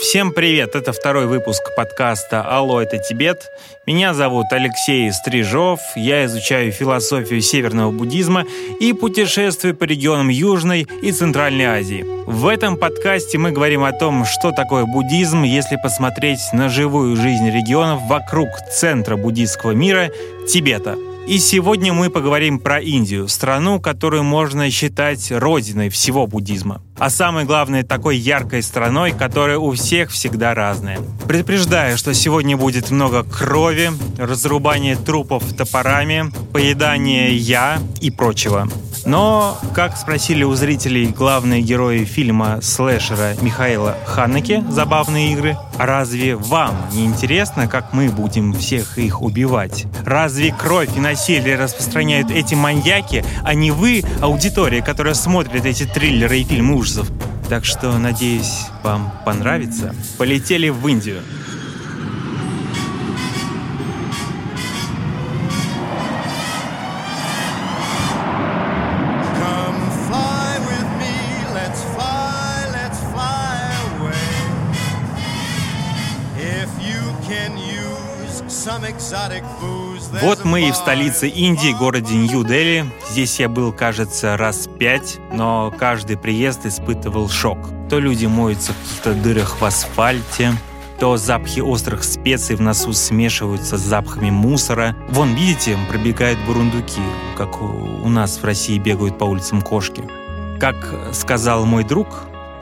Всем 0.00 0.30
привет! 0.30 0.76
Это 0.76 0.92
второй 0.92 1.26
выпуск 1.26 1.60
подкаста 1.76 2.42
«Алло, 2.42 2.80
это 2.80 2.98
Тибет». 2.98 3.50
Меня 3.84 4.14
зовут 4.14 4.46
Алексей 4.52 5.12
Стрижов, 5.12 5.80
я 5.96 6.24
изучаю 6.26 6.70
философию 6.70 7.40
северного 7.40 7.90
буддизма 7.90 8.44
и 8.78 8.92
путешествую 8.92 9.74
по 9.74 9.84
регионам 9.84 10.28
Южной 10.28 10.86
и 11.02 11.10
Центральной 11.10 11.64
Азии. 11.64 12.04
В 12.26 12.46
этом 12.46 12.76
подкасте 12.76 13.38
мы 13.38 13.50
говорим 13.50 13.82
о 13.82 13.92
том, 13.92 14.24
что 14.24 14.52
такое 14.52 14.84
буддизм, 14.84 15.42
если 15.42 15.76
посмотреть 15.76 16.40
на 16.52 16.68
живую 16.68 17.16
жизнь 17.16 17.50
регионов 17.50 18.02
вокруг 18.02 18.48
центра 18.70 19.16
буддийского 19.16 19.72
мира– 19.72 20.10
Тибета– 20.48 20.96
и 21.28 21.36
сегодня 21.36 21.92
мы 21.92 22.08
поговорим 22.08 22.58
про 22.58 22.80
Индию, 22.80 23.28
страну, 23.28 23.78
которую 23.78 24.24
можно 24.24 24.70
считать 24.70 25.30
родиной 25.30 25.90
всего 25.90 26.26
буддизма. 26.26 26.80
А 26.98 27.10
самое 27.10 27.46
главное, 27.46 27.84
такой 27.84 28.16
яркой 28.16 28.62
страной, 28.62 29.12
которая 29.12 29.58
у 29.58 29.72
всех 29.72 30.10
всегда 30.10 30.54
разная. 30.54 30.98
Предупреждаю, 31.28 31.96
что 31.96 32.12
сегодня 32.12 32.56
будет 32.56 32.90
много 32.90 33.22
крови, 33.22 33.90
разрубания 34.18 34.96
трупов 34.96 35.44
топорами, 35.54 36.32
поедания 36.52 37.28
я 37.28 37.78
и 38.00 38.10
прочего. 38.10 38.68
Но, 39.08 39.58
как 39.74 39.96
спросили 39.96 40.44
у 40.44 40.54
зрителей 40.54 41.06
главные 41.06 41.62
герои 41.62 42.04
фильма 42.04 42.60
слэшера 42.60 43.32
Михаила 43.40 43.96
Ханеке 44.04 44.62
«Забавные 44.68 45.32
игры», 45.32 45.56
разве 45.78 46.36
вам 46.36 46.76
не 46.92 47.06
интересно, 47.06 47.68
как 47.68 47.94
мы 47.94 48.10
будем 48.10 48.52
всех 48.52 48.98
их 48.98 49.22
убивать? 49.22 49.86
Разве 50.04 50.52
кровь 50.52 50.94
и 50.94 51.00
насилие 51.00 51.56
распространяют 51.56 52.30
эти 52.30 52.54
маньяки, 52.54 53.24
а 53.44 53.54
не 53.54 53.70
вы, 53.70 54.04
аудитория, 54.20 54.82
которая 54.82 55.14
смотрит 55.14 55.64
эти 55.64 55.84
триллеры 55.84 56.40
и 56.40 56.44
фильмы 56.44 56.74
ужасов? 56.74 57.10
Так 57.48 57.64
что, 57.64 57.96
надеюсь, 57.96 58.66
вам 58.82 59.10
понравится. 59.24 59.94
Полетели 60.18 60.68
в 60.68 60.86
Индию. 60.86 61.22
Вот 80.22 80.44
мы 80.44 80.68
и 80.68 80.72
в 80.72 80.76
столице 80.76 81.28
Индии, 81.28 81.72
городе 81.72 82.14
Нью-Дели. 82.14 82.90
Здесь 83.10 83.40
я 83.40 83.48
был, 83.48 83.72
кажется, 83.72 84.36
раз 84.36 84.68
пять, 84.78 85.18
но 85.32 85.72
каждый 85.76 86.16
приезд 86.16 86.66
испытывал 86.66 87.28
шок. 87.28 87.58
То 87.88 87.98
люди 87.98 88.26
моются 88.26 88.72
в 88.72 88.76
каких-то 88.76 89.14
дырах 89.14 89.60
в 89.60 89.64
асфальте, 89.64 90.52
то 90.98 91.16
запахи 91.16 91.60
острых 91.60 92.04
специй 92.04 92.56
в 92.56 92.60
носу 92.60 92.92
смешиваются 92.92 93.78
с 93.78 93.80
запахами 93.80 94.30
мусора. 94.30 94.96
Вон, 95.10 95.34
видите, 95.34 95.78
пробегают 95.88 96.38
бурундуки, 96.40 97.02
как 97.36 97.62
у 97.62 98.08
нас 98.08 98.38
в 98.38 98.44
России 98.44 98.78
бегают 98.78 99.18
по 99.18 99.24
улицам 99.24 99.62
кошки. 99.62 100.02
Как 100.58 100.76
сказал 101.12 101.64
мой 101.64 101.84
друг, 101.84 102.08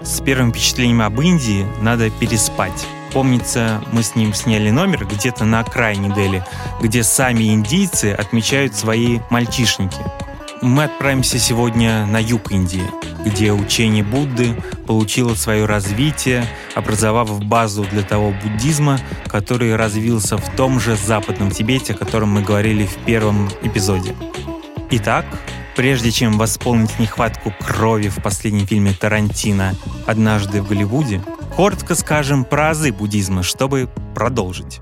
с 0.03 0.21
первым 0.21 0.53
впечатлением 0.53 1.03
об 1.03 1.21
Индии 1.21 1.67
надо 1.81 2.11
переспать. 2.11 2.87
Помнится, 3.17 3.83
мы 3.93 4.03
с 4.03 4.15
ним 4.15 4.35
сняли 4.35 4.69
номер 4.69 5.07
где-то 5.07 5.47
на 5.47 5.61
окраине 5.61 6.15
Дели, 6.15 6.45
где 6.83 7.03
сами 7.03 7.45
индийцы 7.45 8.13
отмечают 8.13 8.75
свои 8.75 9.21
мальчишники. 9.31 9.97
Мы 10.61 10.85
отправимся 10.85 11.39
сегодня 11.39 12.05
на 12.05 12.19
юг 12.21 12.53
Индии, 12.53 12.83
где 13.25 13.53
учение 13.53 14.05
Будды 14.05 14.55
получило 14.87 15.35
свое 15.35 15.65
развитие, 15.65 16.45
образовав 16.75 17.43
базу 17.43 17.87
для 17.91 18.03
того 18.03 18.35
буддизма, 18.43 19.01
который 19.29 19.77
развился 19.77 20.37
в 20.37 20.55
том 20.55 20.79
же 20.79 20.95
западном 20.95 21.51
Тибете, 21.51 21.95
о 21.95 21.97
котором 21.97 22.33
мы 22.33 22.43
говорили 22.43 22.85
в 22.85 22.97
первом 23.07 23.49
эпизоде. 23.63 24.15
Итак, 24.91 25.25
прежде 25.75 26.11
чем 26.11 26.37
восполнить 26.37 26.99
нехватку 26.99 27.55
крови 27.65 28.09
в 28.09 28.23
последнем 28.23 28.67
фильме 28.67 28.93
Тарантино 28.93 29.75
«Однажды 30.07 30.61
в 30.61 30.69
Голливуде», 30.69 31.23
Коротко 31.57 31.95
скажем 31.95 32.45
про 32.45 32.69
азы 32.69 32.93
буддизма, 32.93 33.43
чтобы 33.43 33.89
продолжить. 34.15 34.79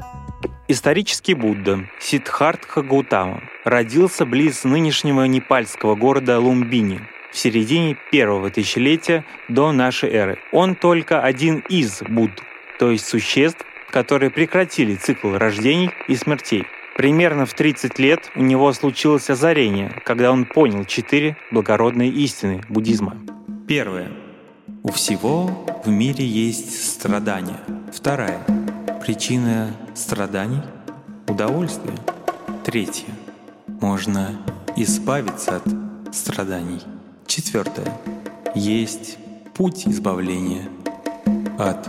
Исторический 0.66 1.34
Будда 1.34 1.88
Сиддхартха 2.00 2.82
Гаутама 2.82 3.44
родился 3.64 4.26
близ 4.26 4.64
нынешнего 4.64 5.22
непальского 5.22 5.94
города 5.94 6.40
Лумбини 6.40 7.00
в 7.30 7.38
середине 7.38 7.96
первого 8.10 8.50
тысячелетия 8.50 9.24
до 9.48 9.70
нашей 9.70 10.10
эры. 10.10 10.40
Он 10.50 10.74
только 10.74 11.22
один 11.22 11.60
из 11.68 12.02
Будд, 12.08 12.42
то 12.80 12.90
есть 12.90 13.06
существ, 13.06 13.64
которые 13.92 14.30
прекратили 14.30 14.96
цикл 14.96 15.30
рождений 15.30 15.92
и 16.08 16.16
смертей. 16.16 16.64
Примерно 16.96 17.46
в 17.46 17.54
30 17.54 18.00
лет 18.00 18.32
у 18.34 18.42
него 18.42 18.72
случилось 18.72 19.30
озарение, 19.30 19.92
когда 20.04 20.32
он 20.32 20.44
понял 20.44 20.84
четыре 20.86 21.36
благородные 21.52 22.10
истины 22.10 22.62
буддизма. 22.68 23.16
Первое. 23.68 24.23
У 24.86 24.92
всего 24.92 25.50
в 25.86 25.88
мире 25.88 26.26
есть 26.26 26.92
страдания. 26.92 27.58
Вторая. 27.90 28.44
Причина 29.00 29.70
страданий– 29.94 30.60
удовольствие. 31.26 31.96
Третье. 32.66 33.08
Можно 33.80 34.32
избавиться 34.76 35.56
от 35.56 36.14
страданий. 36.14 36.82
Четвертое. 37.26 37.98
Есть 38.54 39.16
путь 39.54 39.88
избавления 39.88 40.68
от 41.58 41.88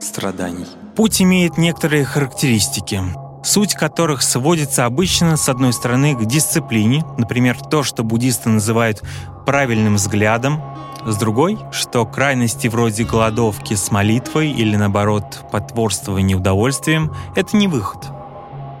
страданий. 0.00 0.66
Путь 0.96 1.20
имеет 1.20 1.58
некоторые 1.58 2.06
характеристики, 2.06 3.02
суть 3.44 3.74
которых 3.74 4.22
сводится 4.22 4.86
обычно, 4.86 5.36
с 5.36 5.50
одной 5.50 5.74
стороны, 5.74 6.16
к 6.16 6.24
дисциплине, 6.24 7.04
например, 7.18 7.58
то, 7.60 7.82
что 7.82 8.02
буддисты 8.02 8.48
называют 8.48 9.02
правильным 9.44 9.96
взглядом, 9.96 10.62
с 11.06 11.16
другой, 11.16 11.58
что 11.72 12.06
крайности 12.06 12.68
вроде 12.68 13.04
голодовки 13.04 13.74
с 13.74 13.90
молитвой 13.90 14.50
или, 14.50 14.76
наоборот, 14.76 15.44
потворствования 15.50 16.36
удовольствием– 16.36 17.12
это 17.36 17.56
не 17.56 17.68
выход. 17.68 18.08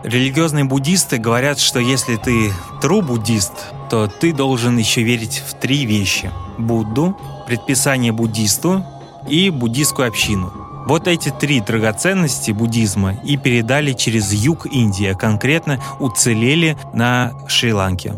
Религиозные 0.02 0.64
буддисты 0.64 1.18
говорят, 1.18 1.58
что 1.58 1.78
если 1.78 2.16
ты 2.16 2.52
true 2.80 3.02
буддист, 3.02 3.52
то 3.90 4.06
ты 4.06 4.32
должен 4.32 4.78
еще 4.78 5.02
верить 5.02 5.42
в 5.46 5.54
три 5.54 5.84
вещи– 5.84 6.30
Будду, 6.58 7.16
предписание 7.46 8.12
буддисту 8.12 8.84
и 9.28 9.50
буддийскую 9.50 10.06
общину. 10.06 10.52
Вот 10.86 11.08
эти 11.08 11.30
три 11.30 11.60
драгоценности 11.60 12.50
буддизма 12.50 13.14
и 13.24 13.36
передали 13.36 13.92
через 13.92 14.32
юг 14.32 14.66
Индии, 14.66 15.06
а 15.06 15.14
конкретно 15.14 15.82
уцелели 15.98 16.76
на 16.92 17.32
Шри-Ланке. 17.48 18.14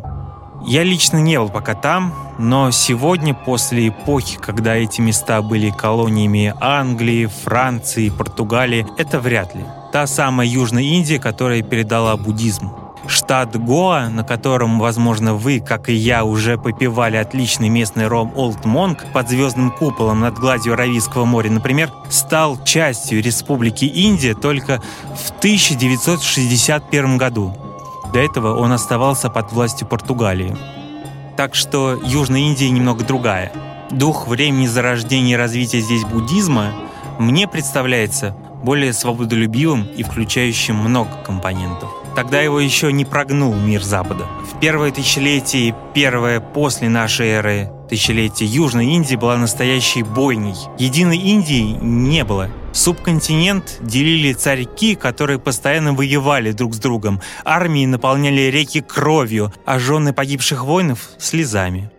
Я 0.64 0.84
лично 0.84 1.16
не 1.18 1.38
был 1.38 1.48
пока 1.48 1.74
там, 1.74 2.14
но 2.38 2.70
сегодня, 2.70 3.34
после 3.34 3.88
эпохи, 3.88 4.38
когда 4.38 4.76
эти 4.76 5.00
места 5.00 5.42
были 5.42 5.70
колониями 5.70 6.54
Англии, 6.60 7.26
Франции, 7.26 8.10
Португалии, 8.10 8.86
это 8.96 9.18
вряд 9.18 9.54
ли. 9.54 9.64
Та 9.92 10.06
самая 10.06 10.46
Южная 10.46 10.84
Индия, 10.84 11.18
которая 11.18 11.62
передала 11.62 12.16
буддизм. 12.16 12.70
Штат 13.08 13.56
Гоа, 13.56 14.08
на 14.08 14.22
котором, 14.22 14.78
возможно, 14.78 15.34
вы, 15.34 15.58
как 15.60 15.88
и 15.88 15.94
я, 15.94 16.24
уже 16.24 16.56
попивали 16.56 17.16
отличный 17.16 17.68
местный 17.68 18.06
ром 18.06 18.32
Олд 18.36 18.64
Монк 18.64 19.04
под 19.12 19.28
звездным 19.28 19.72
куполом 19.72 20.20
над 20.20 20.38
гладью 20.38 20.74
Аравийского 20.74 21.24
моря, 21.24 21.50
например, 21.50 21.90
стал 22.08 22.62
частью 22.62 23.20
Республики 23.20 23.84
Индия 23.84 24.34
только 24.34 24.80
в 25.16 25.30
1961 25.38 27.18
году. 27.18 27.52
До 28.12 28.18
этого 28.18 28.56
он 28.56 28.72
оставался 28.72 29.30
под 29.30 29.52
властью 29.52 29.86
Португалии. 29.86 30.56
Так 31.36 31.54
что 31.54 31.98
Южная 32.04 32.42
Индия 32.42 32.70
немного 32.70 33.04
другая. 33.04 33.52
Дух 33.90 34.28
времени 34.28 34.66
зарождения 34.66 35.34
и 35.34 35.38
развития 35.38 35.80
здесь 35.80 36.04
буддизма 36.04 36.72
мне 37.18 37.48
представляется 37.48 38.36
более 38.62 38.92
свободолюбивым 38.92 39.84
и 39.96 40.02
включающим 40.02 40.76
много 40.76 41.10
компонентов. 41.24 41.90
Тогда 42.14 42.40
его 42.40 42.60
еще 42.60 42.92
не 42.92 43.04
прогнул 43.04 43.54
мир 43.54 43.82
Запада. 43.82 44.26
В 44.50 44.60
первое 44.60 44.90
тысячелетие, 44.92 45.74
первое 45.94 46.40
после 46.40 46.88
нашей 46.88 47.28
эры 47.28 47.72
тысячелетие 47.88 48.48
Южной 48.48 48.86
Индии 48.86 49.16
была 49.16 49.36
настоящей 49.38 50.02
бойней. 50.02 50.56
Единой 50.78 51.16
Индии 51.16 51.78
не 51.80 52.24
было. 52.24 52.50
Субконтинент 52.72 53.78
делили 53.82 54.32
царьки, 54.32 54.94
которые 54.94 55.38
постоянно 55.38 55.92
воевали 55.92 56.52
друг 56.52 56.74
с 56.74 56.78
другом. 56.78 57.20
Армии 57.44 57.84
наполняли 57.84 58.50
реки 58.50 58.80
кровью, 58.80 59.52
а 59.66 59.78
жены 59.78 60.12
погибших 60.12 60.64
воинов– 60.64 61.10
слезами. 61.18 61.90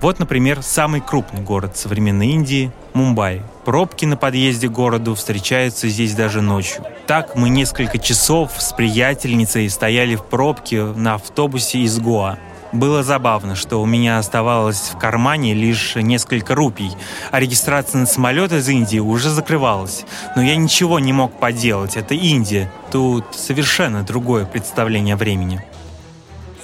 Вот, 0.00 0.18
например, 0.18 0.62
самый 0.62 1.00
крупный 1.00 1.40
город 1.40 1.76
современной 1.76 2.28
Индии– 2.28 2.72
Мумбаи. 2.94 3.42
Пробки 3.64 4.04
на 4.04 4.16
подъезде 4.16 4.68
к 4.68 4.72
городу 4.72 5.14
встречаются 5.14 5.88
здесь 5.88 6.14
даже 6.14 6.42
ночью. 6.42 6.84
Так 7.06 7.34
мы 7.36 7.48
несколько 7.48 7.98
часов 7.98 8.52
с 8.58 8.72
приятельницей 8.72 9.70
стояли 9.70 10.16
в 10.16 10.24
пробке 10.24 10.84
на 10.84 11.14
автобусе 11.14 11.78
из 11.78 11.98
Гоа. 11.98 12.38
Было 12.74 13.04
забавно, 13.04 13.54
что 13.54 13.80
у 13.80 13.86
меня 13.86 14.18
оставалось 14.18 14.90
в 14.92 14.98
кармане 14.98 15.54
лишь 15.54 15.94
несколько 15.94 16.56
рупий, 16.56 16.90
а 17.30 17.38
регистрация 17.38 18.00
на 18.00 18.06
самолет 18.06 18.52
из 18.52 18.68
Индии 18.68 18.98
уже 18.98 19.30
закрывалась. 19.30 20.04
Но 20.34 20.42
я 20.42 20.56
ничего 20.56 20.98
не 20.98 21.12
мог 21.12 21.38
поделать, 21.38 21.96
это 21.96 22.14
Индия. 22.14 22.68
Тут 22.90 23.26
совершенно 23.30 24.02
другое 24.02 24.44
представление 24.44 25.14
времени. 25.14 25.64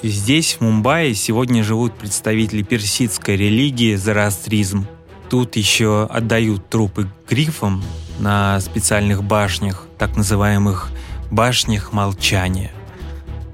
Здесь, 0.03 0.55
в 0.55 0.63
Мумбаи, 0.63 1.13
сегодня 1.13 1.63
живут 1.63 1.95
представители 1.95 2.65
персидской 2.65 3.37
религии 3.37 3.95
зороастризм. 3.95 4.89
Тут 5.29 5.55
еще 5.55 6.09
отдают 6.11 6.69
трупы 6.69 7.09
грифам 7.29 7.85
на 8.19 8.59
специальных 8.59 9.23
башнях, 9.23 9.87
так 9.97 10.17
называемых 10.17 10.89
башнях 11.31 11.93
молчания. 11.93 12.73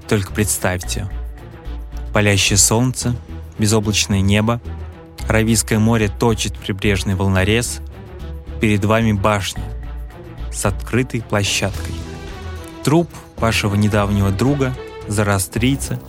Только 0.07 0.33
представьте, 0.33 1.07
палящее 2.17 2.57
солнце, 2.57 3.15
безоблачное 3.59 4.21
небо, 4.21 4.59
Аравийское 5.29 5.77
море 5.77 6.09
точит 6.09 6.57
прибрежный 6.57 7.13
волнорез, 7.13 7.77
перед 8.59 8.83
вами 8.85 9.11
башня 9.11 9.61
с 10.51 10.65
открытой 10.65 11.21
площадкой. 11.21 11.93
Труп 12.83 13.07
вашего 13.35 13.75
недавнего 13.75 14.31
друга, 14.31 14.75
зарастрийца, 15.07 15.99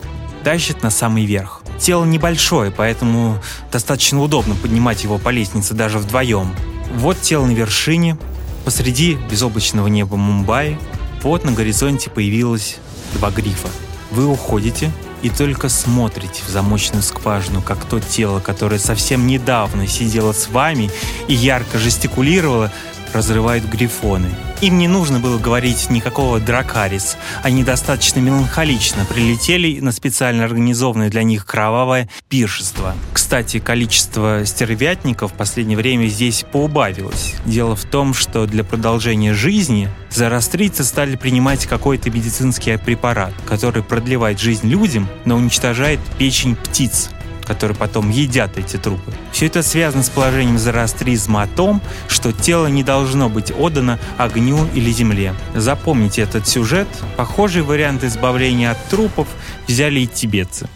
тащит 0.43 0.81
на 0.81 0.89
самый 0.89 1.25
верх. 1.25 1.61
Тело 1.77 2.05
небольшое, 2.05 2.71
поэтому 2.71 3.37
достаточно 3.71 4.19
удобно 4.19 4.55
поднимать 4.55 5.03
его 5.03 5.19
по 5.19 5.29
лестнице 5.29 5.75
даже 5.75 5.99
вдвоем. 5.99 6.55
Вот 6.95 7.21
тело 7.21 7.45
на 7.45 7.51
вершине, 7.51 8.17
посреди 8.65 9.15
безоблачного 9.29 9.85
неба 9.85 10.17
Мумбаи, 10.17 10.79
вот 11.21 11.45
на 11.45 11.51
горизонте 11.51 12.09
появилось 12.09 12.77
два 13.13 13.29
грифа. 13.29 13.67
Вы 14.09 14.25
уходите 14.25 14.91
и 15.21 15.29
только 15.29 15.69
смотрите 15.69 16.43
в 16.45 16.49
замочную 16.49 17.03
скважину, 17.03 17.61
как 17.61 17.85
то 17.85 17.99
тело, 17.99 18.39
которое 18.39 18.79
совсем 18.79 19.27
недавно 19.27 19.87
сидело 19.87 20.31
с 20.31 20.47
вами 20.47 20.89
и 21.27 21.33
ярко 21.33 21.77
жестикулировало, 21.77 22.71
разрывают 23.13 23.65
грифоны. 23.65 24.29
Им 24.61 24.77
не 24.77 24.87
нужно 24.87 25.19
было 25.19 25.37
говорить 25.37 25.89
никакого 25.89 26.39
дракарис. 26.39 27.17
Они 27.43 27.63
достаточно 27.63 28.19
меланхолично 28.19 29.05
прилетели 29.05 29.79
на 29.79 29.91
специально 29.91 30.43
организованное 30.43 31.09
для 31.09 31.23
них 31.23 31.45
кровавое 31.45 32.09
пиршество. 32.27 32.93
Кстати, 33.13 33.59
количество 33.59 34.45
стервятников 34.45 35.31
в 35.31 35.35
последнее 35.35 35.77
время 35.77 36.07
здесь 36.07 36.45
поубавилось. 36.51 37.35
Дело 37.45 37.75
в 37.75 37.85
том, 37.85 38.13
что 38.13 38.45
для 38.47 38.63
продолжения 38.63 39.33
жизни 39.33 39.89
зарастрийцы 40.09 40.83
стали 40.83 41.15
принимать 41.15 41.65
какой-то 41.65 42.09
медицинский 42.09 42.77
препарат, 42.77 43.33
который 43.47 43.83
продлевает 43.83 44.39
жизнь 44.39 44.67
людям, 44.67 45.07
но 45.25 45.35
уничтожает 45.35 45.99
печень 46.17 46.55
птиц 46.55 47.09
которые 47.49 47.75
потом 47.75 48.11
едят 48.11 48.59
эти 48.59 48.77
трупы. 48.77 49.11
Все 49.31 49.47
это 49.47 49.63
связано 49.63 50.03
с 50.03 50.09
положением 50.09 50.59
зороастризма 50.59 51.41
о 51.41 51.47
том, 51.47 51.81
что 52.07 52.31
тело 52.31 52.67
не 52.67 52.83
должно 52.83 53.27
быть 53.27 53.51
отдано 53.51 53.99
огню 54.19 54.67
или 54.75 54.91
земле. 54.91 55.33
Запомните 55.55 56.21
этот 56.21 56.47
сюжет. 56.47 56.87
Похожий 57.17 57.63
вариант 57.63 58.03
избавления 58.03 58.69
от 58.69 58.89
трупов 58.89 59.27
взяли 59.67 60.01
и 60.01 60.07
тибетцы. 60.07 60.69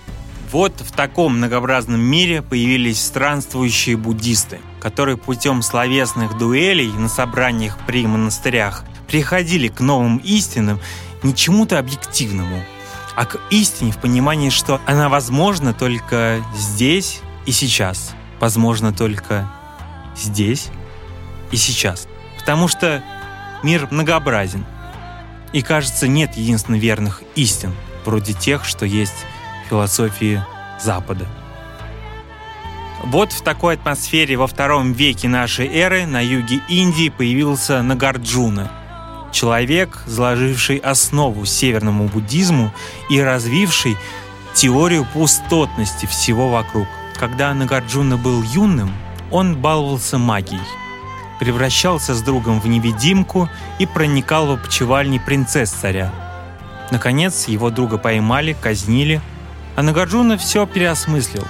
Вот 0.52 0.74
в 0.82 0.92
таком 0.92 1.38
многообразном 1.38 2.02
мире 2.02 2.42
появились 2.42 3.00
странствующие 3.00 3.96
буддисты, 3.96 4.60
которые 4.80 5.18
путем 5.18 5.62
словесных 5.62 6.40
дуэлей 6.40 6.92
на 6.92 7.08
собраниях 7.08 7.78
при 7.86 8.08
монастырях 8.08 8.84
приходили 9.08 9.68
к 9.68 9.80
новым 9.80 10.18
истинам, 10.18 10.80
не 11.22 11.36
чему-то 11.36 11.78
объективному, 11.78 12.64
а 13.16 13.26
к 13.26 13.40
истине 13.50 13.92
в 13.92 13.98
понимании, 13.98 14.50
что 14.50 14.82
она 14.86 15.10
возможна 15.10 15.74
только 15.74 16.44
здесь 16.56 17.22
и 17.46 17.52
сейчас. 17.52 18.14
Возможно 18.40 18.92
только 18.92 19.50
здесь 20.16 20.70
и 21.52 21.56
сейчас. 21.56 22.08
Потому 22.40 22.68
что 22.68 23.04
мир 23.62 23.88
многообразен. 23.92 24.66
И 25.54 25.62
кажется, 25.62 26.08
нет 26.08 26.36
единственно 26.36 26.78
верных 26.78 27.22
истин, 27.36 27.74
вроде 28.06 28.34
тех, 28.34 28.66
что 28.66 28.86
есть 28.86 29.26
в 29.66 29.70
философии 29.70 30.44
Запада. 30.82 31.28
Вот 33.04 33.32
в 33.32 33.44
такой 33.44 33.76
атмосфере 33.76 34.36
во 34.38 34.48
втором 34.48 34.94
веке 34.94 35.28
нашей 35.28 35.68
эры 35.68 36.08
на 36.08 36.24
юге 36.24 36.62
Индии 36.70 37.10
появился 37.10 37.84
Нагарджуна– 37.84 38.72
человек, 39.34 40.02
заложивший 40.06 40.78
основу 40.78 41.46
северному 41.46 42.08
буддизму 42.08 42.72
и 43.10 43.20
развивший 43.20 43.98
теорию 44.54 45.06
пустотности 45.12 46.06
всего 46.06 46.50
вокруг. 46.50 46.88
Когда 47.16 47.54
Нагарджуна 47.54 48.18
был 48.18 48.42
юным, 48.44 48.94
он 49.32 49.58
баловался 49.58 50.18
магией, 50.18 50.62
превращался 51.40 52.14
с 52.14 52.22
другом 52.22 52.62
в 52.62 52.68
невидимку 52.68 53.50
и 53.80 53.86
проникал 53.86 54.48
в 54.48 54.52
опочивальни 54.52 55.18
принцесс 55.18 55.72
царя. 55.72 56.14
Наконец, 56.92 57.48
его 57.48 57.70
друга 57.70 57.98
поймали, 57.98 58.56
казнили, 58.60 59.20
а 59.76 59.82
Нагарджуна 59.82 60.38
все 60.38 60.68
переосмыслил 60.68 61.46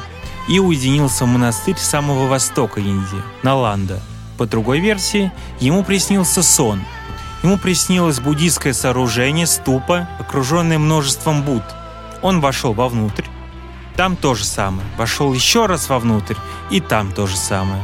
и 0.48 0.60
уединился 0.60 1.26
в 1.26 1.28
монастырь 1.28 1.78
самого 1.78 2.28
востока 2.28 2.80
Индии, 2.80 3.22
Наланда. 3.44 4.02
По 4.38 4.46
другой 4.46 4.80
версии, 4.80 5.32
ему 5.60 5.84
приснился 5.84 6.42
сон– 6.42 6.82
Ему 7.44 7.58
приснилось 7.58 8.22
буддийское 8.22 8.72
сооружение, 8.72 9.46
ступа, 9.46 10.08
окруженное 10.18 10.80
множеством 10.80 11.44
Будд. 11.44 11.64
Он 12.22 12.40
вошел 12.40 12.74
вовнутрь. 12.74 13.26
Там 13.98 14.16
то 14.16 14.34
же 14.34 14.46
самое. 14.46 14.88
Вошел 14.98 15.34
еще 15.34 15.66
раз 15.66 15.90
вовнутрь, 15.90 16.36
и 16.72 16.80
там 16.80 17.12
то 17.12 17.28
же 17.28 17.36
самое. 17.36 17.84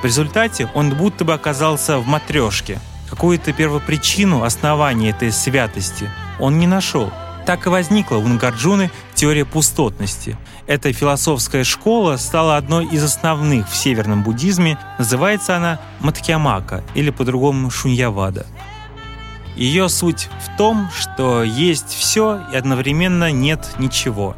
В 0.00 0.04
результате 0.04 0.70
он 0.74 0.90
будто 0.94 1.24
бы 1.24 1.34
оказался 1.34 1.98
в 1.98 2.06
матрешке. 2.06 2.78
Какую-то 3.10 3.52
первопричину 3.52 4.44
основания 4.44 5.10
этой 5.10 5.32
святости 5.32 6.08
он 6.38 6.58
не 6.58 6.68
нашел. 6.68 7.12
Так 7.46 7.66
и 7.66 7.70
возникла 7.70 8.16
у 8.16 8.26
Нагарджуны 8.26 8.90
теория 9.14 9.44
пустотности. 9.44 10.38
Эта 10.66 10.92
философская 10.92 11.64
школа 11.64 12.16
стала 12.16 12.56
одной 12.56 12.86
из 12.86 13.02
основных 13.02 13.68
в 13.68 13.76
северном 13.76 14.22
буддизме. 14.22 14.78
Называется 14.98 15.56
она 15.56 15.80
Матхьямака 16.00 16.84
или 16.94 17.10
по-другому 17.10 17.70
Шуньявада. 17.70 18.46
Ее 19.56 19.88
суть 19.88 20.28
в 20.40 20.56
том, 20.56 20.88
что 20.90 21.42
есть 21.42 21.88
все 21.88 22.40
и 22.52 22.56
одновременно 22.56 23.30
нет 23.30 23.74
ничего. 23.78 24.36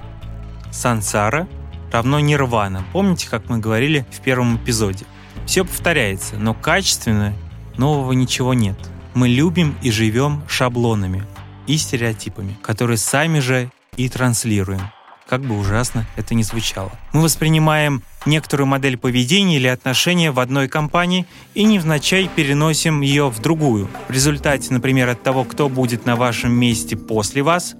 Сансара 0.70 1.48
равно 1.92 2.20
нирвана. 2.20 2.84
Помните, 2.92 3.28
как 3.30 3.48
мы 3.48 3.58
говорили 3.58 4.06
в 4.10 4.20
первом 4.20 4.56
эпизоде? 4.56 5.06
Все 5.46 5.64
повторяется, 5.64 6.36
но 6.36 6.54
качественно 6.54 7.32
нового 7.76 8.12
ничего 8.12 8.52
нет. 8.52 8.76
Мы 9.14 9.28
любим 9.28 9.76
и 9.82 9.90
живем 9.90 10.42
шаблонами 10.48 11.24
и 11.66 11.78
стереотипами, 11.78 12.56
которые 12.62 12.98
сами 12.98 13.38
же 13.38 13.70
и 13.96 14.08
транслируем 14.08 14.80
как 15.28 15.42
бы 15.42 15.58
ужасно 15.58 16.06
это 16.16 16.34
ни 16.34 16.42
звучало. 16.42 16.92
Мы 17.12 17.22
воспринимаем 17.22 18.02
некоторую 18.26 18.66
модель 18.66 18.96
поведения 18.96 19.56
или 19.56 19.66
отношения 19.66 20.30
в 20.30 20.40
одной 20.40 20.68
компании 20.68 21.26
и 21.54 21.64
невзначай 21.64 22.28
переносим 22.34 23.00
ее 23.00 23.30
в 23.30 23.40
другую. 23.40 23.88
В 24.08 24.10
результате, 24.12 24.72
например, 24.72 25.08
от 25.08 25.22
того, 25.22 25.44
кто 25.44 25.68
будет 25.68 26.06
на 26.06 26.16
вашем 26.16 26.52
месте 26.52 26.96
после 26.96 27.42
вас, 27.42 27.76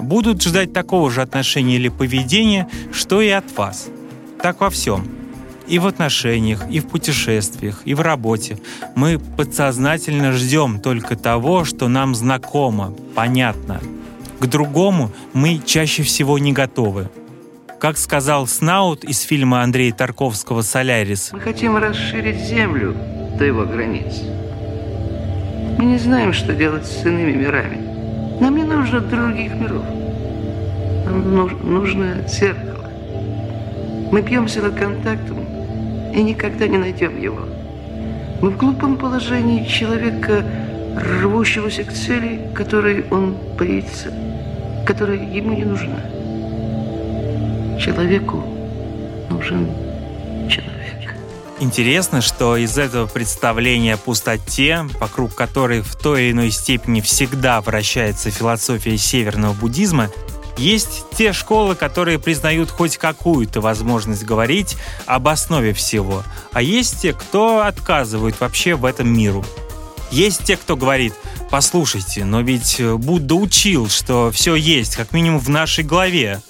будут 0.00 0.42
ждать 0.42 0.72
такого 0.72 1.10
же 1.10 1.22
отношения 1.22 1.76
или 1.76 1.88
поведения, 1.88 2.68
что 2.92 3.20
и 3.20 3.28
от 3.28 3.56
вас. 3.56 3.88
Так 4.42 4.60
во 4.60 4.70
всем. 4.70 5.06
И 5.66 5.78
в 5.78 5.86
отношениях, 5.86 6.64
и 6.70 6.80
в 6.80 6.88
путешествиях, 6.88 7.82
и 7.86 7.94
в 7.94 8.00
работе. 8.02 8.58
Мы 8.94 9.18
подсознательно 9.18 10.32
ждем 10.32 10.78
только 10.78 11.16
того, 11.16 11.64
что 11.64 11.88
нам 11.88 12.14
знакомо, 12.14 12.94
понятно, 13.14 13.80
к 14.40 14.46
другому 14.46 15.10
мы 15.32 15.60
чаще 15.64 16.02
всего 16.02 16.38
не 16.38 16.52
готовы. 16.52 17.08
Как 17.78 17.98
сказал 17.98 18.46
Снаут 18.46 19.04
из 19.04 19.20
фильма 19.20 19.62
Андрея 19.62 19.92
Тарковского 19.92 20.62
«Солярис». 20.62 21.30
Мы 21.32 21.40
хотим 21.40 21.76
расширить 21.76 22.38
Землю 22.38 22.94
до 23.38 23.44
его 23.44 23.64
границ. 23.64 24.22
Мы 25.78 25.84
не 25.84 25.98
знаем, 25.98 26.32
что 26.32 26.54
делать 26.54 26.86
с 26.86 27.04
иными 27.04 27.32
мирами. 27.32 27.78
Нам 28.40 28.56
не 28.56 28.64
нужно 28.64 29.00
других 29.00 29.54
миров. 29.54 29.84
Нам 31.04 31.72
нужно 31.72 32.26
зеркало. 32.28 32.90
Мы 34.10 34.22
бьемся 34.22 34.62
над 34.62 34.74
контактом 34.74 35.38
и 36.14 36.22
никогда 36.22 36.66
не 36.66 36.78
найдем 36.78 37.20
его. 37.20 37.40
Мы 38.40 38.50
в 38.50 38.56
глупом 38.56 38.96
положении 38.96 39.66
человека, 39.66 40.44
рвущегося 40.96 41.84
к 41.84 41.92
цели, 41.92 42.50
которой 42.54 43.04
он 43.10 43.36
боится– 43.58 44.12
которая 44.84 45.16
ему 45.16 45.54
не 45.54 45.64
нужна. 45.64 45.98
Человеку 47.84 48.42
нужен 49.28 49.68
человек. 50.48 51.14
Интересно, 51.60 52.22
что 52.22 52.56
из 52.56 52.78
этого 52.78 53.06
представления 53.06 53.92
о 53.92 53.98
пустоте, 53.98 54.86
вокруг 54.98 55.34
которой 55.34 55.82
в 55.82 55.94
той 55.94 56.22
или 56.22 56.32
иной 56.32 56.50
степени 56.50 57.02
всегда 57.02 57.60
вращается 57.60 58.30
философия 58.30 58.96
северного 58.96 59.52
буддизма, 59.52 60.08
Есть 60.56 61.04
те 61.16 61.32
школы, 61.32 61.74
которые 61.74 62.18
признают 62.18 62.70
хоть 62.70 62.96
какую-то 62.96 63.60
возможность 63.60 64.24
говорить 64.24 64.76
об 65.04 65.26
основе 65.26 65.72
всего, 65.72 66.22
а 66.52 66.62
есть 66.62 67.02
те, 67.02 67.12
кто 67.12 67.62
отказывают 67.62 68.38
вообще 68.40 68.76
в 68.76 68.84
этом 68.84 69.12
миру. 69.12 69.44
Есть 70.12 70.44
те, 70.44 70.56
кто 70.56 70.76
говорит, 70.76 71.12
послушайте, 71.50 72.24
но 72.24 72.40
ведь 72.40 72.80
Будда 72.80 73.34
учил, 73.34 73.88
что 73.88 74.30
все 74.30 74.54
есть, 74.54 74.94
как 74.94 75.12
минимум 75.12 75.40
в 75.40 75.48
нашей 75.48 75.82
голове. 75.82 76.40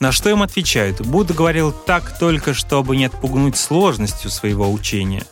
На 0.00 0.12
что 0.12 0.30
им 0.30 0.42
отвечают? 0.42 1.00
Будда 1.00 1.34
говорил 1.34 1.72
так 1.72 2.18
только, 2.18 2.54
чтобы 2.54 2.96
не 2.96 3.06
отпугнуть 3.06 3.56
сложностью 3.56 4.30
своего 4.30 4.72
учения. 4.72 5.24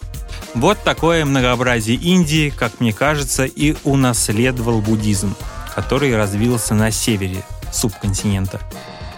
Вот 0.55 0.83
такое 0.83 1.25
многообразие 1.25 1.97
Индии, 1.97 2.51
как 2.51 2.81
мне 2.81 2.93
кажется, 2.93 3.45
и 3.45 3.77
унаследовал 3.85 4.81
буддизм, 4.81 5.37
который 5.75 6.17
развился 6.17 6.75
на 6.75 6.91
севере 6.91 7.45
субконтинента. 7.73 8.61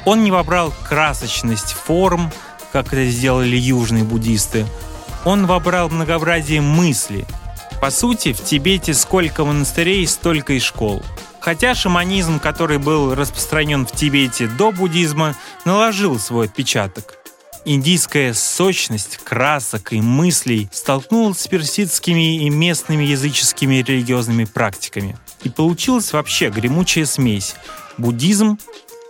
Он 0.04 0.22
не 0.22 0.30
вобрал 0.30 0.72
красочность 0.86 1.72
форм, 1.72 2.30
как 2.72 2.88
это 2.88 3.06
сделали 3.06 3.56
южные 3.56 4.04
буддисты. 4.04 4.66
Он 5.24 5.46
вобрал 5.46 5.88
многообразие 5.88 6.60
мысли. 6.60 7.26
По 7.80 7.90
сути, 7.90 8.34
в 8.34 8.44
Тибете 8.44 8.92
сколько 8.92 9.44
монастырей, 9.44 10.06
столько 10.06 10.52
и 10.52 10.60
школ– 10.60 11.02
Хотя 11.48 11.74
шаманизм, 11.74 12.40
который 12.40 12.76
был 12.76 13.14
распространен 13.14 13.86
в 13.86 13.92
Тибете 13.92 14.48
до 14.48 14.70
буддизма, 14.70 15.34
наложил 15.64 16.18
свой 16.18 16.44
отпечаток. 16.44 17.14
Индийская 17.64 18.34
сочность 18.34 19.16
красок 19.24 19.94
и 19.94 20.00
мыслей 20.02 20.68
столкнулась 20.70 21.38
с 21.40 21.48
персидскими 21.48 22.44
и 22.44 22.50
местными 22.50 23.04
языческими 23.04 23.76
религиозными 23.76 24.44
практиками. 24.44 25.16
И 25.42 25.48
получилась 25.48 26.12
вообще 26.12 26.50
гремучая 26.50 27.06
смесь– 27.06 27.54
буддизм 27.96 28.58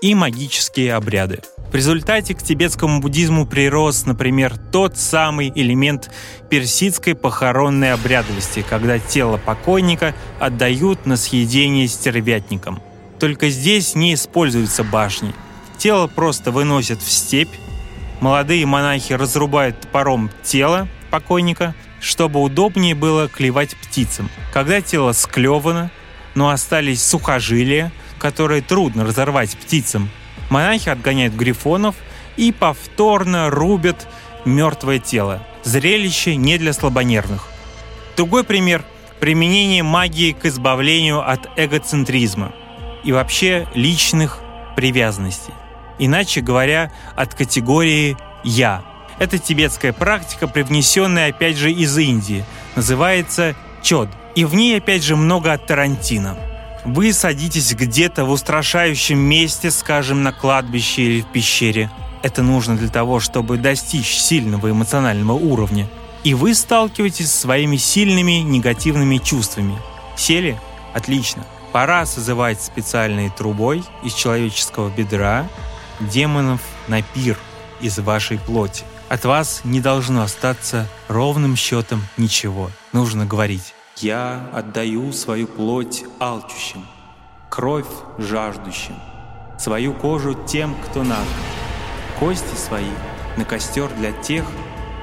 и 0.01 0.15
магические 0.15 0.95
обряды. 0.95 1.41
В 1.71 1.75
результате 1.75 2.35
к 2.35 2.43
тибетскому 2.43 3.01
буддизму 3.01 3.47
прирос, 3.47 4.07
например, 4.07 4.57
тот 4.73 4.97
самый 4.97 5.53
элемент 5.55 6.11
персидской 6.49 7.15
похоронной 7.15 7.93
обрядовости, 7.93 8.65
когда 8.69 8.99
тело 8.99 9.37
покойника 9.37 10.15
отдают 10.41 11.05
на 11.05 11.17
съедение 11.17 11.87
стервятникам. 11.89 12.81
Только 13.19 13.51
здесь 13.51 13.95
не 13.95 14.15
используются 14.15 14.83
башни. 14.83 15.35
Тело 15.77 16.07
просто 16.07 16.53
выносят 16.53 17.03
в 17.03 17.11
степь, 17.11 17.55
молодые 18.21 18.65
монахи 18.65 19.13
разрубают 19.13 19.81
топором 19.81 20.31
тело 20.43 20.89
покойника, 21.11 21.75
чтобы 22.01 22.41
удобнее 22.41 22.95
было 22.95 23.29
клевать 23.29 23.77
птицам. 23.77 24.31
Когда 24.53 24.81
тело 24.81 25.13
склевано, 25.13 25.91
но 26.35 26.51
остались 26.51 27.05
сухожилия, 27.05 27.93
которые 28.19 28.63
трудно 28.63 29.05
разорвать 29.05 29.57
птицам, 29.57 30.11
монахи 30.51 30.89
отгоняют 30.89 31.35
грифонов 31.35 31.97
и 32.37 32.53
повторно 32.53 33.51
рубят 33.51 34.09
мертвое 34.45 34.99
тело. 34.99 35.43
Зрелище 35.65 36.37
не 36.37 36.59
для 36.59 36.73
слабонервных. 36.73 37.49
Другой 38.17 38.45
пример– 38.45 38.85
применение 39.21 39.83
магии 39.83 40.33
к 40.33 40.47
избавлению 40.47 41.29
от 41.29 41.49
эгоцентризма 41.57 42.53
и 43.05 43.13
вообще 43.13 43.67
личных 43.75 44.41
привязанностей. 44.77 45.55
Иначе 45.99 46.41
говоря, 46.41 46.93
от 47.17 47.35
категории 47.35 48.17
«я». 48.45 48.85
Это 49.19 49.39
тибетская 49.39 49.93
практика, 49.93 50.47
привнесенная 50.47 51.31
опять 51.31 51.57
же 51.57 51.73
из 51.73 51.99
Индии. 51.99 52.45
Называется 52.77 53.57
чод. 53.83 54.09
И 54.37 54.45
в 54.45 54.55
ней 54.55 54.79
опять 54.79 55.03
же 55.03 55.17
много 55.17 55.53
от 55.53 55.67
Тарантино. 55.67 56.37
Вы 56.91 57.13
садитесь 57.13 57.75
где-то 57.75 58.25
в 58.25 58.31
устрашающем 58.31 59.19
месте, 59.19 59.71
скажем, 59.71 60.23
на 60.23 60.33
кладбище 60.33 61.03
или 61.03 61.21
в 61.21 61.27
пещере. 61.27 61.91
Это 62.23 62.43
нужно 62.43 62.79
для 62.79 62.89
того, 62.89 63.21
чтобы 63.21 63.59
достичь 63.59 64.17
сильного 64.17 64.71
эмоционального 64.71 65.35
уровня. 65.35 65.87
И 66.25 66.33
вы 66.33 66.55
сталкиваетесь 66.55 67.31
со 67.31 67.41
своими 67.41 67.77
сильными 67.77 68.41
негативными 68.41 69.19
чувствами. 69.19 69.77
Сели? 70.17 70.59
Отлично. 70.95 71.45
Пора 71.73 72.07
созывать 72.07 72.63
специальной 72.63 73.29
трубой 73.29 73.85
из 74.03 74.15
человеческого 74.15 74.89
бедра 74.89 75.47
демонов 76.01 76.63
на 76.87 77.03
пир 77.03 77.37
из 77.83 77.99
вашей 77.99 78.39
плоти. 78.39 78.85
От 79.11 79.27
вас 79.27 79.61
не 79.63 79.83
должно 79.83 80.23
остаться 80.23 80.89
ровным 81.09 81.55
счетом 81.55 82.03
ничего. 82.17 82.71
Нужно 82.95 83.27
говорить 83.27 83.75
я 84.03 84.49
отдаю 84.53 85.13
свою 85.13 85.47
плоть 85.47 86.05
алчущим, 86.21 86.87
кровь 87.49 87.87
жаждущим, 88.19 88.95
свою 89.59 89.93
кожу 89.93 90.35
тем, 90.35 90.75
кто 90.87 91.03
наг, 91.03 91.27
кости 92.19 92.55
свои 92.57 92.91
на 93.37 93.45
костер 93.45 93.91
для 93.95 94.13
тех, 94.13 94.45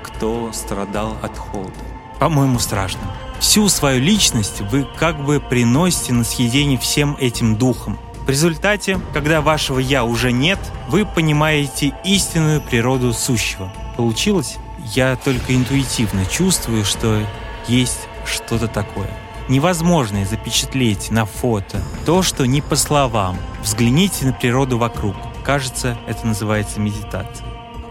кто 0.04 0.52
страдал 0.54 1.18
от 1.22 1.38
холода. 1.38 1.74
По-моему, 2.20 2.60
страшно. 2.60 3.02
Всю 3.40 3.68
свою 3.68 4.02
личность 4.02 4.62
вы 4.62 4.88
как 4.98 5.24
бы 5.24 5.40
приносите 5.40 6.14
на 6.14 6.24
съедение 6.24 6.78
всем 6.78 7.18
этим 7.20 7.58
духом. 7.58 8.00
В 8.25 8.30
результате, 8.30 9.00
когда 9.14 9.42
вашего 9.42 9.80
«я» 9.80 10.04
уже 10.04 10.32
нет, 10.32 10.60
вы 10.88 11.06
понимаете 11.06 11.94
истинную 12.04 12.62
природу 12.62 13.14
сущего. 13.14 13.72
Получилось? 13.98 14.58
Я 14.94 15.16
только 15.18 15.56
интуитивно 15.56 16.25
чувствую, 16.25 16.86
что 16.86 17.22
есть 17.68 18.05
что-то 18.25 18.67
такое. 18.67 19.10
Невозможно 19.48 20.25
запечатлеть 20.25 21.12
на 21.12 21.25
фото 21.25 21.82
то, 22.05 22.24
что 22.24 22.46
не 22.46 22.62
по 22.62 22.75
словам. 22.75 23.38
Взгляните 23.62 24.25
на 24.25 24.34
природу 24.34 24.77
вокруг. 24.77 25.15
Кажется, 25.44 25.98
это 26.08 26.25
называется 26.25 26.79
медитация. 26.79 27.46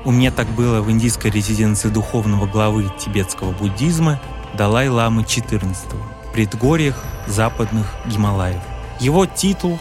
У 0.04 0.10
меня 0.10 0.30
так 0.30 0.48
было 0.48 0.82
в 0.82 0.90
индийской 0.90 1.30
резиденции 1.30 1.88
духовного 1.88 2.46
главы 2.46 2.90
тибетского 2.98 3.52
буддизма 3.52 4.20
Далай-ламы 4.54 5.22
XIV 5.22 5.74
в 6.28 6.32
предгорьях 6.32 7.02
западных 7.26 7.94
Гималаев. 8.06 8.60
Его 9.00 9.26
титул, 9.26 9.78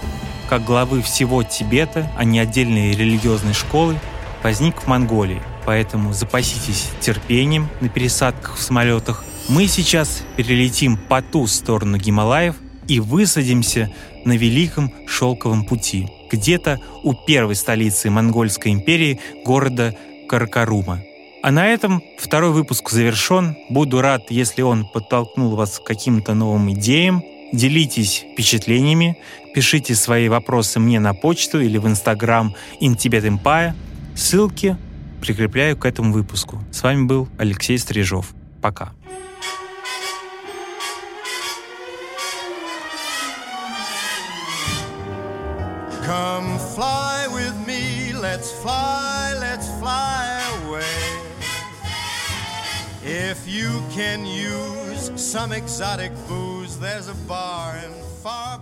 как 0.50 0.63
главы 0.63 1.01
всего 1.01 1.43
Тибета, 1.43 2.10
а 2.17 2.24
не 2.24 2.39
отдельной 2.39 2.91
религиозной 2.91 3.53
школы, 3.53 4.00
возник 4.43 4.81
в 4.81 4.88
Монголии, 4.88 5.41
поэтому 5.65 6.13
запаситесь 6.13 6.89
терпением 7.00 7.69
на 7.81 7.89
пересадках 7.89 8.57
в 8.57 8.62
самолетах 8.62 9.24
мы 9.50 9.67
сейчас 9.67 10.23
перелетим 10.38 10.97
по 10.97 11.21
ту 11.21 11.47
сторону 11.47 11.97
Гималаев 11.97 12.55
и 12.88 13.00
высадимся 13.00 13.93
на 14.25 14.38
Великом 14.38 14.91
Шелковом 15.07 15.65
пути, 15.65 16.09
где-то 16.31 16.79
у 17.03 17.13
первой 17.13 17.55
столицы 17.55 18.09
Монгольской 18.09 18.71
империи, 18.71 19.19
города 19.45 19.95
Каракарума. 20.29 21.01
А 21.41 21.51
на 21.51 21.67
этом 21.67 22.01
второй 22.17 22.51
выпуск 22.51 22.89
завершен. 22.89 23.57
Буду 23.69 24.00
рад, 24.00 24.31
если 24.31 24.62
он 24.62 24.85
подтолкнул 24.85 25.55
вас 25.57 25.77
к 25.77 25.83
каким-то 25.83 26.33
новым 26.33 26.71
идеям. 26.71 27.21
Делитесь 27.51 28.25
впечатлениями, 28.31 29.17
пишите 29.53 29.93
свои 29.93 30.29
вопросы 30.29 30.79
мне 30.79 31.00
на 31.01 31.13
почту 31.13 31.59
или 31.59 31.77
в 31.77 31.85
инстаграм 31.85 32.55
InTibetEmpire. 32.79 33.73
Ссылки 34.15 34.77
прикрепляю 35.21 35.77
к 35.77 35.85
этому 35.85 36.13
выпуску. 36.13 36.63
С 36.71 36.81
вами 36.81 37.05
был 37.05 37.27
Алексей 37.38 37.77
Стрижов. 37.77 38.33
Пока. 38.62 38.93
Let's 48.34 48.52
fly, 48.52 49.36
let's 49.40 49.70
fly 49.80 50.42
away. 50.66 50.82
If 53.04 53.48
you 53.48 53.84
can 53.92 54.25
use 54.25 55.12
some 55.16 55.52
exotic 55.52 56.12
booze, 56.28 56.80
there's 56.80 57.10
a 57.10 57.13
bar 57.28 57.78
in 57.78 57.94
far 58.24 58.60